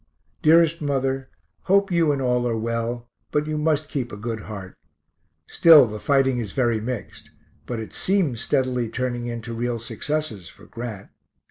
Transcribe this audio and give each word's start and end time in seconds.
Dearest 0.41 0.81
mother, 0.81 1.29
hope 1.65 1.91
you 1.91 2.11
and 2.11 2.23
all 2.23 2.47
are 2.47 2.57
well 2.57 3.07
you 3.45 3.55
must 3.55 3.87
keep 3.91 4.11
a 4.11 4.17
good 4.17 4.39
heart. 4.39 4.73
Still, 5.45 5.85
the 5.85 5.99
fighting 5.99 6.39
is 6.39 6.53
very 6.53 6.79
mixed, 6.81 7.29
but 7.67 7.79
it 7.79 7.93
seems 7.93 8.41
steadily 8.41 8.89
turning 8.89 9.27
into 9.27 9.53
real 9.53 9.77
successes 9.77 10.49
for 10.49 10.65
Grant. 10.65 11.09